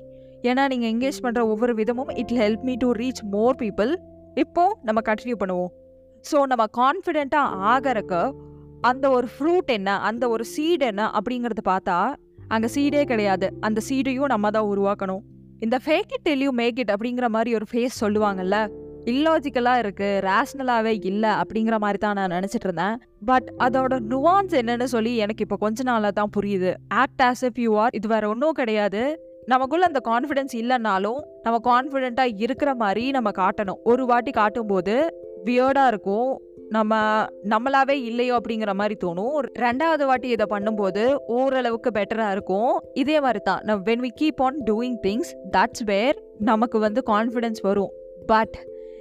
ஏன்னா 0.50 0.64
நீங்கள் 0.72 0.90
என்கேஜ் 0.94 1.20
பண்ணுற 1.26 1.42
ஒவ்வொரு 1.54 1.74
விதமும் 1.80 2.12
it 2.22 2.34
help 2.42 2.64
me 2.70 2.74
to 2.84 2.90
reach 3.02 3.22
more 3.34 3.56
people 3.64 3.92
இப்போது 4.44 4.76
நம்ம 4.88 5.02
கண்டினியூ 5.10 5.38
பண்ணுவோம். 5.42 5.72
ஸோ 6.26 6.38
நம்ம 6.52 6.64
கான்ஃபிடெண்ட்டாக 6.80 7.60
ஆகிறக்கு 7.74 8.22
அந்த 8.90 9.06
ஒரு 9.18 9.28
ஃப்ரூட் 9.34 9.70
என்ன 9.78 9.92
அந்த 10.10 10.24
ஒரு 10.36 10.44
சீடு 10.54 10.86
என்ன 10.92 11.04
அப்படிங்கிறது 11.18 11.64
பார்த்தா 11.72 11.98
அங்கே 12.56 12.70
சீடே 12.76 13.04
கிடையாது. 13.12 13.48
அந்த 13.68 13.80
சீடையும் 13.90 14.32
நம்ம 14.34 14.52
தான் 14.56 14.68
உருவாக்கணும். 14.72 15.24
இந்த 15.66 15.78
fake 15.86 16.12
it 16.16 16.26
till 16.28 16.44
you 16.48 16.52
make 16.62 16.80
it 16.84 16.92
அப்படிங்கிற 16.96 17.28
மாதிரி 17.36 17.52
ஒரு 17.60 17.68
ஃபேஸ் 17.72 18.02
சொல்லுவாங்கல்ல 18.04 18.58
இல்லாஜிக்கலாக 19.12 19.82
இருக்குது 19.84 20.22
ரேஷ்னலாகவே 20.28 20.94
இல்லை 21.10 21.32
அப்படிங்கிற 21.42 21.78
மாதிரி 21.84 22.00
தான் 22.06 22.18
நான் 22.20 22.34
நினச்சிட்டு 22.38 22.68
இருந்தேன். 22.68 22.96
பட் 23.30 23.48
அதோட 23.66 23.94
நுவான்ஸ் 24.14 24.56
என்னன்னு 24.62 24.88
சொல்லி 24.96 25.14
எனக்கு 25.26 25.46
இப்போ 25.46 25.58
கொஞ்ச 25.66 25.84
நாளாக 25.90 26.14
தான் 26.20 26.34
புரியுது. 26.38 26.72
Act 27.04 27.24
as 27.30 27.44
if 27.50 27.62
you 27.66 27.72
are 27.84 27.96
இது 28.00 28.10
வேறு 28.14 28.30
ஒன்றும் 28.34 28.58
கிடையாது. 28.62 29.04
நமக்குள்ள 29.54 29.86
அந்த 29.92 30.02
கான்ஃபிடென்ஸ் 30.10 30.54
இல்லைனாலும் 30.62 31.20
நம்ம 31.46 31.58
கான்ஃபிடென்ட்டாக 31.72 32.42
இருக்கிற 32.46 32.70
மாதிரி 32.84 33.06
நம்ம 33.18 33.32
காட்டணும். 33.42 33.80
ஒரு 33.92 34.06
வாட்டி 34.12 34.32
காட்டும்போது 34.42 34.96
வியர்டாக 35.48 35.92
இருக்கும். 35.94 36.32
நம்ம 36.76 37.00
நம்மளாவே 37.52 37.96
இல்லையோ 38.10 38.34
அப்படிங்கிற 38.38 38.72
மாதிரி 38.80 38.96
தோணும். 39.04 39.36
ரெண்டாவது 39.66 40.04
வாட்டி 40.10 40.28
இதை 40.36 40.46
பண்ணும்போது 40.54 41.04
ஓரளவுக்கு 41.38 41.90
பெட்டராக 41.98 42.36
இருக்கும். 42.36 42.72
இதே 43.02 43.18
மாதிரி 43.26 43.42
தான் 43.50 43.62
நம்ம 43.68 43.84
when 43.90 44.04
we 44.06 44.12
keep 44.22 44.42
on 44.46 44.58
doing 44.70 44.98
things 45.06 45.34
that's 45.58 45.86
where 45.92 46.18
நமக்கு 46.52 46.80
வந்து 46.86 47.04
கான்ஃபிடென்ஸ் 47.12 47.62
வரும். 47.70 47.94
பட் 48.32 48.56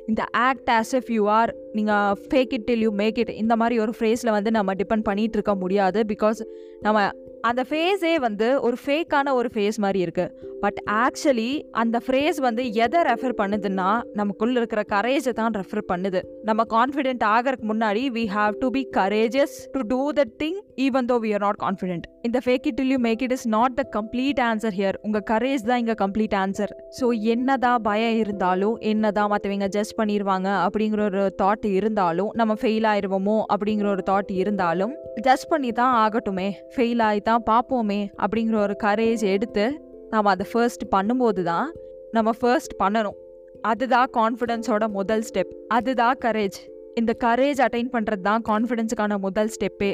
இந்த 0.09 0.23
act 0.41 0.71
as 0.71 0.93
if 0.95 1.11
you 1.11 1.23
are 1.31 1.51
நீங்கள் 1.75 2.17
fake 2.25 2.53
it 2.53 2.67
till 2.67 2.83
you 2.83 2.91
make 2.95 3.19
it 3.19 3.33
இந்த 3.35 3.55
மாதிரி 3.57 3.77
ஒரு 3.79 3.93
ஃபேஸில் 3.99 4.31
வந்து 4.31 4.51
நம்ம 4.51 4.75
டிபெண்ட் 4.75 5.07
பண்ணிகிட்டு 5.09 5.39
இருக்க 5.39 5.55
முடியாது 5.55 6.01
பிகாஸ் 6.09 6.41
நம்ம 6.81 6.99
அந்த 7.43 7.63
ஃபேஸே 7.71 8.15
வந்து 8.19 8.49
ஒரு 8.61 8.77
ஃபேக்கான 8.85 9.33
ஒரு 9.35 9.49
ஃபேஸ் 9.55 9.79
மாதிரி 9.79 10.01
இருக்குது 10.07 10.53
பட் 10.65 10.79
ஆக்சுவலி 10.97 11.51
அந்த 11.75 11.97
ஃப்ரேஸ் 12.05 12.39
வந்து 12.41 12.63
எதை 12.77 13.01
ரெஃபர் 13.03 13.35
பண்ணுதுன்னா 13.41 13.89
நமக்குள்ள 14.15 14.55
இருக்கிற 14.61 14.83
கரேஜை 14.93 15.33
தான் 15.33 15.55
ரெஃபர் 15.55 15.83
பண்ணுது. 15.91 16.21
நம்ம 16.45 16.63
கான்ஃபிடென்ட் 16.75 17.25
ஆகிறதுக்கு 17.33 17.69
முன்னாடி 17.73 18.03
we 18.11 18.25
have 18.35 18.55
to 18.61 18.69
be 18.71 18.83
courageous 18.97 19.57
to 19.75 19.81
do 19.89 20.01
the 20.13 20.25
thing 20.43 20.59
even 20.79 21.09
though 21.11 21.17
we 21.25 21.31
are 21.35 21.45
not 21.47 21.61
confident 21.65 22.07
இந்த 22.23 22.39
fake 22.45 22.67
it 22.67 22.81
you 22.85 22.99
make 22.99 23.23
it 23.23 23.33
is 23.33 23.47
not 23.49 23.75
the 23.75 23.85
complete 23.97 24.41
answer 24.41 24.75
here 24.75 24.99
உங்க 25.03 25.23
கரேஜ் 25.31 25.65
தான் 25.65 25.81
இங்க 25.85 25.95
கம்ப்ளீட் 25.95 26.37
ஆன்சர் 26.43 26.73
ஸோ 27.01 27.09
என்னதான் 27.35 27.83
பயம் 27.83 28.19
இருந்தாலும் 28.23 28.77
என்னதான் 28.93 29.31
மற்றவங்க 29.31 29.69
ஜஸ்ட் 29.69 29.97
பண்ணிடுவாங்க 29.99 30.49
அப்படிங்கிற 30.67 31.03
ஒரு 31.11 31.25
தாட் 31.43 31.67
இருந்தாலும் 31.75 32.31
நம்ம 32.35 32.57
ஃபெயில் 32.61 32.89
ஆயிடுவோமோ 32.93 33.39
அப்படிங்கிற 33.51 33.89
ஒரு 33.89 34.03
தாட் 34.03 34.33
இருந்தாலும் 34.35 34.95
ஜஸ்ட் 35.23 35.49
பண்ணி 35.49 35.73
தான் 35.73 35.95
ஆகட்டுமே 36.05 36.51
ஃபெயில் 36.77 37.03
ஆகி 37.09 37.23
தான் 37.23 37.45
பார்ப்போமே 37.51 38.01
அப்படிங்கிற 38.19 38.59
ஒரு 38.67 38.77
கரேஜ் 38.83 39.25
எடுத்து 39.35 39.67
நாம் 40.13 40.31
அதை 40.33 40.47
ஃபர்ஸ்ட் 40.53 40.85
பண்ணும்போது 40.95 41.43
தான் 41.51 41.69
நம்ம 42.17 42.33
ஃபர்ஸ்ட் 42.41 42.75
பண்ணணும். 42.83 43.19
அதுதான் 43.71 44.09
கான்ஃபிடென்ஸோட 44.19 44.85
முதல் 44.99 45.25
ஸ்டெப் 45.29 45.53
அதுதான் 45.77 46.17
கரேஜ் 46.25 46.59
இந்த 47.01 47.13
கரேஜ் 47.25 47.61
அட்டைன் 47.67 47.93
பண்ணுறது 47.95 48.25
தான் 48.31 48.43
கான்ஃபிடென்ஸுக்கான 48.51 49.19
முதல் 49.27 49.53
ஸ்டெப்பே 49.55 49.93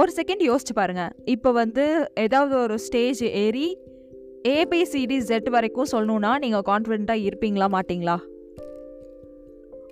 ஒரு 0.00 0.10
செகண்ட் 0.18 0.42
யோசிச்சு 0.48 0.74
பாருங்க. 0.80 1.04
இப்போ 1.34 1.50
வந்து 1.60 1.84
ஏதாவது 2.24 2.54
ஒரு 2.64 2.76
ஸ்டேஜ் 2.86 3.22
ஏறி 3.44 3.68
ஏபிசிடி 4.56 5.16
ஜெட் 5.30 5.48
வரைக்கும் 5.54 5.90
சொல்லணுன்னா 5.94 6.32
நீங்கள் 6.44 6.66
கான்ஃபிடென்ட்டாக 6.68 7.26
இருப்பீங்களா 7.28 7.68
மாட்டிங்களா? 7.76 8.16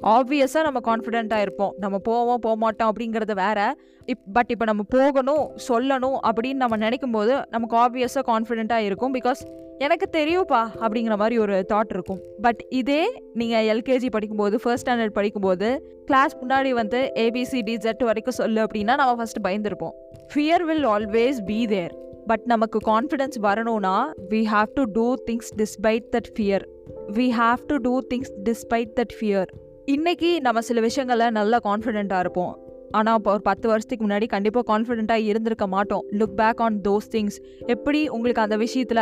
ஆப்வியஸாக 0.02 0.62
நம்ம 0.62 0.80
கான்ஃபிடென்ட்டாக 0.84 1.40
இருப்போம். 1.40 1.74
நம்ம 1.78 1.98
போவோம் 1.98 2.38
போக 2.38 2.56
மாட்டோம் 2.56 2.90
அப்படிங்கிறது 2.92 3.34
வேற. 3.34 3.74
இப் 4.06 4.20
பட் 4.32 4.50
இப்போ 4.50 4.64
நம்ம 4.64 4.82
போகணும் 4.88 5.50
சொல்லணும் 5.68 6.18
அப்படின்னு 6.28 6.54
நம்ம 6.54 6.76
நினைக்கும் 6.76 7.10
போது 7.10 7.44
நமக்கு 7.50 7.76
ஆப்வியஸாக 7.76 8.22
கான்ஃபிடென்ட்டாக 8.26 8.78
இருக்கும். 8.78 9.14
பிகாஸ் 9.14 9.42
எனக்கு 9.78 10.06
தெரியும்ப்பா 10.16 10.62
அப்படிங்கிற 10.80 11.16
மாதிரி 11.16 11.38
ஒரு 11.38 11.66
தாட் 11.72 11.90
இருக்கும். 11.90 12.20
பட் 12.42 12.64
இதே 12.68 13.22
நீங்கள் 13.34 13.64
எல்கேஜி 13.64 14.10
படிக்கும்போது 14.10 14.58
ஃபர்ஸ்ட் 14.58 14.88
ஸ்டாண்டர்ட் 14.88 15.08
படிக்கும்போது 15.08 15.68
கிளாஸ் 16.06 16.36
முன்னாடி 16.42 16.70
வந்து 16.70 17.12
ஏபிசிடி 17.14 17.76
ஜெட் 17.76 18.02
வரைக்கும் 18.02 18.34
சொல்லு 18.34 18.64
அப்படின்னா 18.64 18.96
நம்ம 18.96 19.24
first 19.24 19.44
பயந்துருப்போம். 19.48 19.92
Fear 20.34 20.64
will 20.64 20.86
always 20.86 21.40
be 21.46 21.66
there 21.66 21.94
but 22.26 22.40
நமக்கு 22.44 22.78
கான்ஃபிடென்ஸ் 22.90 23.38
வரணும்னா 23.38 24.12
we 24.28 24.40
have 24.54 24.66
to 24.74 24.84
do 24.92 25.14
things 25.26 25.52
despite 25.56 26.08
that 26.16 26.30
fear 26.36 26.64
we 27.12 27.30
have 27.30 27.56
to 27.66 27.76
do 27.76 28.00
things 28.14 28.32
despite 28.42 28.92
that 29.00 29.14
fear 29.20 29.50
இன்னைக்கு 29.92 30.30
நம்ம 30.44 30.60
சில 30.66 30.78
விஷயங்களில் 30.86 31.34
நல்லா 31.36 31.58
கான்ஃபிடெண்ட்டாக 31.66 32.22
இருப்போம். 32.24 32.54
ஆனால் 32.98 33.16
இப்போ 33.18 33.30
ஒரு 33.34 33.42
பத்து 33.46 33.66
வருஷத்துக்கு 33.70 34.02
முன்னாடி 34.06 34.26
கண்டிப்பாக 34.32 34.64
கான்ஃபிடென்ட்டாக 34.70 35.28
இருந்திருக்க 35.30 35.66
மாட்டோம். 35.74 36.02
Look 36.18 36.34
back 36.40 36.60
on 36.64 36.76
those 36.86 37.08
things 37.14 37.38
எப்படி 37.74 38.00
உங்களுக்கு 38.16 38.42
அந்த 38.44 38.56
விஷயத்தில் 38.62 39.00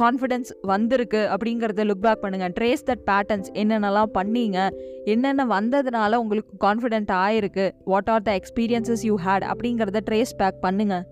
கான்ஃபிடென்ஸ் 0.00 0.50
வந்திருக்கு 0.70 1.20
அப்படிங்கிறத 1.34 1.84
லுக் 1.90 2.02
பேக் 2.06 2.22
பண்ணுங்கள் 2.24 2.54
ட்ரேஸ் 2.56 2.82
தட் 2.88 3.04
பேட்டர்ன்ஸ் 3.10 3.50
என்னென்னலாம் 3.62 4.10
பண்ணீங்க? 4.18 4.58
என்னென்ன 5.14 5.46
வந்ததுனால 5.56 6.18
உங்களுக்கு 6.22 6.56
கான்ஃபிடென்ட் 6.66 7.12
ஆயிருக்கு? 7.24 7.66
What 7.92 8.10
are 8.14 8.24
the 8.30 8.32
experiences 8.40 9.04
you 9.10 9.16
had 9.26 9.46
அப்படிங்கிறத 9.52 10.02
ட்ரேஸ் 10.08 10.34
பேக் 10.42 10.58
பண்ணுங்கள் 10.66 11.04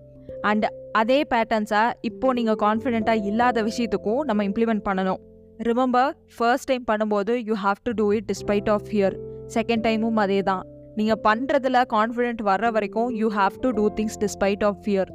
அண்ட் 0.51 0.67
அதே 1.03 1.21
பேட்டர்ன்ஸை 1.35 1.85
இப்போது 2.09 2.37
நீங்கள் 2.39 2.59
கான்ஃபிடென்ட்டாக 2.65 3.29
இல்லாத 3.31 3.63
விஷயத்துக்கும் 3.69 4.21
நம்ம 4.31 4.43
இம்ப்ளிமெண்ட் 4.49 4.85
பண்ணணும். 4.89 5.21
ரிமெம்பர் 5.69 6.13
ஃபர்ஸ்ட் 6.37 6.69
டைம் 6.71 6.85
பண்ணும்போது 6.91 7.33
you 7.49 7.57
have 7.65 7.81
to 7.83 7.93
do 7.99 8.07
it 8.17 8.29
despite 8.31 8.71
of 8.75 8.87
fear 8.93 9.17
second 9.55 9.85
டைமும் 9.87 10.19
அதே 10.23 10.39
தான் 10.51 10.63
நீங்கள் 10.99 11.21
பண்ணுறதுல 11.27 11.77
கான்ஃபிடென்ட் 11.97 12.41
வர்ற 12.49 12.67
வரைக்கும் 12.77 13.11
you 13.21 13.29
have 13.37 13.55
to 13.65 13.71
do 13.79 13.85
things 13.99 14.19
despite 14.23 14.65
of 14.69 14.81
fear 14.85 15.11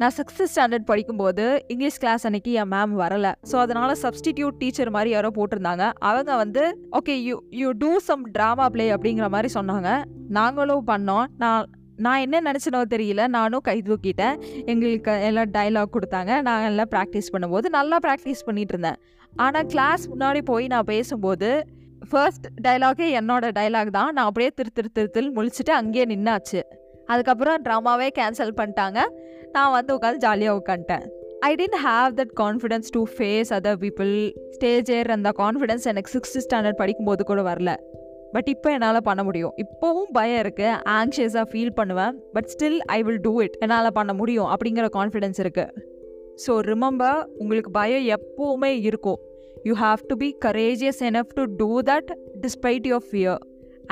நான் 0.00 0.14
சிக்ஸ்த் 0.18 0.44
ஸ்டாண்டர்ட் 0.52 0.86
படிக்கும்போது 0.90 1.44
இங்கிலீஷ் 1.72 1.98
கிளாஸ் 2.02 2.22
அன்னைக்கு 2.26 2.52
என் 2.60 2.70
மேம் 2.74 2.92
வரல. 3.00 3.26
ஸோ 3.50 3.56
அதனால் 3.64 3.92
சப்ஸ்டிடியூட் 4.04 4.56
டீச்சர் 4.60 4.90
மாதிரி 4.94 5.10
யாரோ 5.14 5.30
போட்டிருந்தாங்க. 5.38 5.86
அவங்க 6.10 6.30
வந்து 6.42 6.62
okay 6.98 7.14
you 7.26 7.34
you 7.60 7.70
do 7.82 7.90
some 8.06 8.22
drama 8.36 8.66
play 8.76 8.86
அப்படிங்கிற 8.94 9.28
மாதிரி 9.34 9.50
சொன்னாங்க. 9.58 9.90
நாங்களும் 10.38 10.86
பண்ணோம். 10.92 11.26
நான் 11.42 11.68
நான் 12.06 12.22
என்ன 12.24 12.36
நினச்சினோ 12.46 12.80
தெரியல. 12.94 13.22
நானும் 13.36 13.64
கை 13.68 13.76
தூக்கிட்டேன். 13.88 14.36
எங்களுக்கு 14.72 15.14
எல்லாம் 15.28 15.52
டைலாக் 15.56 15.94
கொடுத்தாங்க. 15.96 16.32
நான் 16.48 16.66
எல்லாம் 16.70 16.90
ப்ராக்டிஸ் 16.94 17.30
பண்ணும்போது 17.34 17.68
நல்லா 17.78 17.98
ப்ராக்டிஸ் 18.06 18.46
பண்ணிட்டு 18.48 18.74
இருந்தேன் 18.76 18.98
ஆனால் 19.44 19.68
கிளாஸ் 19.74 20.04
முன்னாடி 20.12 20.42
போய் 20.50 20.66
நான் 20.74 20.90
பேசும்போது 20.92 21.50
ஃபர்ஸ்ட் 22.10 22.46
டைலாகே 22.66 23.08
என்னோட 23.20 23.46
டைலாக் 23.58 23.96
தான். 23.98 24.12
நான் 24.16 24.28
அப்படியே 24.30 24.50
திரு 24.58 24.90
திரு 24.94 25.10
திரு 25.16 25.28
முழிச்சிட்டு 25.38 25.72
அங்கேயே 25.80 26.06
நின்னாச்சு. 26.14 26.60
அதுக்கப்புறம் 27.12 27.62
ட்ராமாவே 27.66 28.08
கேன்சல் 28.18 28.54
பண்ணிட்டாங்க. 28.60 28.98
நான் 29.56 29.72
வந்து 29.76 29.92
உட்காந்து 29.96 30.22
ஜாலியாக 30.26 30.58
உட்காந்துட்டேன் 30.60 31.06
I 31.48 31.50
didn't 31.60 31.78
have 31.84 32.10
that 32.18 32.32
confidence 32.40 32.90
to 32.96 33.00
face 33.14 33.50
other 33.56 33.78
people 33.84 34.12
stage 34.56 34.90
air 34.96 35.10
அந்த 35.14 35.30
கான்ஃபிடென்ஸ் 35.38 35.86
எனக்கு 35.92 36.10
சிக்ஸ்த் 36.14 36.40
ஸ்டாண்டர்ட் 36.46 36.80
படிக்கும்போது 36.82 37.24
கூட 37.30 37.42
வரல. 37.42 37.72
பட் 38.34 38.48
இப்போ 38.54 38.68
என்னால் 38.76 38.98
பண்ண 39.08 39.20
முடியும். 39.28 39.54
இப்போவும் 39.64 40.10
பயம் 40.16 40.40
இருக்குது 40.44 40.76
ஆங்ஷியஸாக 40.98 41.46
ஃபீல் 41.52 41.74
பண்ணுவேன். 41.78 42.14
But 42.34 42.48
still 42.54 42.80
I 42.96 42.98
will 43.06 43.22
do 43.26 43.32
it 43.44 43.56
என்னால் 43.64 43.96
பண்ண 43.98 44.12
முடியும் 44.20 44.48
அப்படிங்கிற 44.54 44.88
கான்ஃபிடென்ஸ் 44.98 45.40
இருக்குது 45.44 45.86
ஸோ 46.44 46.52
ரிமம்பர் 46.70 47.20
உங்களுக்கு 47.42 47.70
பயம் 47.80 48.06
எப்போவுமே 48.16 48.72
இருக்கும். 48.88 49.20
You 49.68 49.74
have 49.84 50.02
to 50.10 50.16
be 50.22 50.28
courageous 50.46 51.00
enough 51.08 51.32
to 51.38 51.42
do 51.60 51.70
that 51.90 52.10
despite 52.44 52.86
your 52.90 53.06
fear 53.08 53.40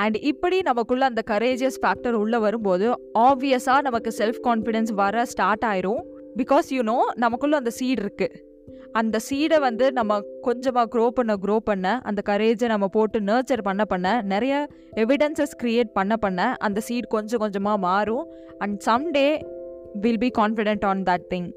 and 0.03 0.17
இப்படி 0.31 0.57
நமக்குள்ளே 0.69 1.05
அந்த 1.11 1.21
கரேஜியஸ் 1.31 1.79
ஃபேக்டர் 1.83 2.15
உள்ளே 2.23 2.39
வரும்போது 2.45 2.87
ஆப்வியஸாக 3.27 3.81
நமக்கு 3.87 4.11
செல்ஃப் 4.19 4.39
கான்ஃபிடென்ஸ் 4.47 4.91
வர 5.01 5.25
ஸ்டார்ட் 5.33 5.65
ஆயிரும். 5.71 6.03
பிகாஸ் 6.41 6.67
யூ 6.75 6.83
நோ 6.91 6.97
நமக்குள்ளே 7.23 7.57
அந்த 7.61 7.71
சீட் 7.79 8.01
இருக்குது 8.05 8.37
அந்த 8.91 9.19
சீடை 9.19 9.59
வந்து 9.59 9.91
நம்ம 9.91 10.21
கொஞ்சமாக 10.41 10.99
க்ரோ 10.99 11.07
பண்ண 11.07 11.33
க்ரோ 11.33 11.57
பண்ண 11.57 12.01
அந்த 12.03 12.21
கரேஜை 12.25 12.65
நம்ம 12.65 12.87
போட்டு 12.87 13.19
நர்ச்சர் 13.19 13.61
பண்ண 13.61 13.85
பண்ண 13.85 14.21
நிறைய 14.21 14.67
எவிடன்சஸ் 14.95 15.55
க்ரியேட் 15.63 15.89
பண்ண 15.93 16.17
பண்ண 16.17 16.55
அந்த 16.59 16.79
சீட் 16.79 17.07
கொஞ்சம் 17.07 17.39
கொஞ்சமாக 17.39 17.77
மாறும். 17.77 18.27
And 18.57 18.83
someday 18.85 19.41
will 19.93 20.17
be 20.17 20.31
confident 20.37 20.85
on 20.85 21.03
that 21.03 21.25
thing 21.29 21.51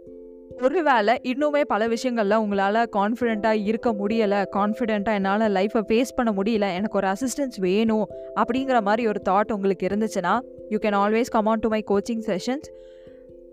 ஒருவேளை 0.63 1.21
இன்னுமே 1.23 1.61
பல 1.61 1.89
விஷயங்கள்ல 1.89 2.35
உங்களால் 2.35 2.89
கான்ஃபிடென்ட்டாக 2.93 3.67
இருக்க 3.67 3.93
முடியலை 3.93 4.45
கான்ஃபிடென்ட்டாக 4.53 5.13
என்னால் 5.13 5.41
லைஃப்பை 5.41 5.83
ஃபேஸ் 5.89 6.15
பண்ண 6.17 6.33
முடியல 6.33 6.75
எனக்கு 6.75 6.97
ஒரு 6.97 7.07
அசிஸ்டன்ஸ் 7.07 7.59
வேணும் 7.59 8.09
அப்படிங்கிற 8.35 8.81
மாதிரி 8.81 9.07
ஒரு 9.07 9.21
தாட் 9.29 9.53
உங்களுக்கு 9.53 9.87
இருந்துச்சுன்னா 9.87 10.41
you 10.69 10.79
can 10.79 10.97
always 10.97 11.31
come 11.31 11.47
on 11.47 11.59
to 11.59 11.69
my 11.69 11.85
coaching 11.91 12.23
sessions 12.27 12.69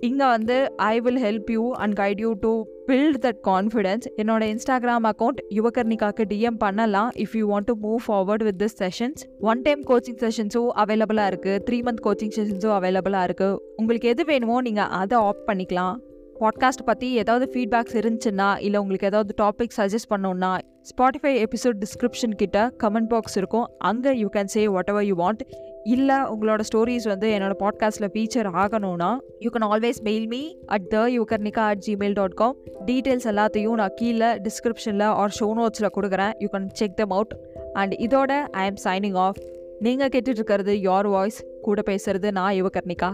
இங்கே 0.08 0.28
வந்து 0.34 0.56
I 0.90 0.96
will 1.06 1.22
help 1.24 1.50
you 1.56 1.64
and 1.84 1.96
guide 2.00 2.20
you 2.24 2.30
to 2.44 2.52
build 2.90 3.18
that 3.26 3.40
confidence 3.48 4.06
என்னோட 4.22 4.44
இன்ஸ்டாகிராம் 4.54 5.06
அக்கௌண்ட் 5.12 5.40
யுவகர்ணிகாக்கு 5.58 6.26
டிஎம் 6.32 6.60
பண்ணலாம் 6.64 7.10
if 7.24 7.36
you 7.40 7.46
want 7.52 7.70
to 7.72 7.76
move 7.88 8.00
forward 8.06 8.46
with 8.48 8.60
this 8.64 8.78
sessions 8.84 9.24
one 9.52 9.64
time 9.66 9.82
coaching 9.90 10.20
செஷன்ஸும் 10.26 10.70
அவைலபிளாக 10.84 11.32
இருக்குது 11.34 11.64
three 11.70 11.80
month 11.88 12.04
coaching 12.08 12.36
செஷன்ஸும் 12.38 12.76
அவைலபிளாக 12.80 13.28
இருக்குது 13.30 13.58
உங்களுக்கு 13.82 14.12
எது 14.14 14.26
வேணுமோ 14.32 14.60
நீங்கள் 14.68 14.92
அதை 15.02 15.18
ஆப்ட் 15.30 15.48
பண்ணிக்கலாம். 15.50 15.98
பாட்காஸ்ட் 16.44 16.84
பற்றி 16.90 17.08
ஏதாவது 17.22 17.46
ஃபீட்பேக்ஸ் 17.54 17.96
இருந்துச்சுன்னா 18.02 18.50
இல்லை 18.66 18.78
உங்களுக்கு 18.84 19.10
ஏதாவது 19.10 19.34
டாபிக் 19.42 19.74
சஜஸ்ட் 19.80 20.10
பண்ணோன்னா 20.14 20.52
ஸ்பாட்டிஃபை 20.92 21.34
எபிசோட் 21.46 21.82
டிஸ்கிரிப்ஷன் 21.82 22.36
கிட்ட 22.42 22.60
கமெண்ட் 22.84 23.10
பாக்ஸ் 23.14 23.36
இருக்கும். 23.42 23.66
அங்கே 23.90 24.12
you 24.22 24.30
can 24.36 24.52
say 24.54 24.62
whatever 24.94 25.08
you 25.10 25.16
want 25.24 25.44
இல்லை 25.84 26.16
உங்களோட 26.16 26.60
ஸ்டோரிஸ் 26.74 27.08
வந்து 27.08 27.30
என்னோட 27.30 27.52
பாட்காஸ்ட்டில் 27.60 28.10
ஃபீச்சர் 28.14 28.50
ஆகணும்னா 28.54 29.18
you 29.40 29.50
can 29.50 29.64
always 29.64 30.02
mail 30.04 30.28
me 30.28 30.56
at 30.66 30.88
the 30.88 31.08
yugarnika 31.08 31.60
at 31.60 31.84
Gmail 31.88 32.14
dot 32.14 32.34
com 32.34 32.56
details 32.86 33.28
எல்லாத்தையும் 33.32 33.72
நான் 33.72 33.92
கீழே 33.96 34.26
டிஸ்கிரிப்ஷனில் 34.26 35.04
ஆர் 35.04 35.36
ஷோ 35.40 35.44
நோட்ஸில் 35.44 35.90
கொடுக்குறேன். 35.96 36.32
You 36.38 36.48
can 36.52 36.68
check 36.74 36.96
them 36.96 37.10
out 37.10 37.36
and 37.74 37.94
இதோட 37.94 38.32
ஐ 38.52 38.72
ஆம் 38.72 38.80
சைனிங் 38.84 39.16
ஆஃப் 39.16 39.36
நீங்கள் 39.80 40.08
கேட்டுட்ருக்கிறது 40.08 40.74
யோர் 40.88 41.10
வாய்ஸ் 41.10 41.46
கூட 41.62 41.82
பேசுறது 41.90 42.32
நான் 42.32 42.54
யுவகர்ணிகா. 42.54 43.14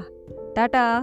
டாட்டா 0.56 1.02